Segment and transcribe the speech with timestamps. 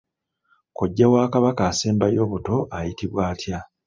[0.77, 3.59] Kojja wa Kabaka asembayo obuto ayitibwa atya?